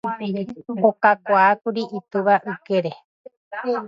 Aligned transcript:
okakuaákuri 0.89 1.83
itúva 1.97 2.35
ykére 2.51 2.91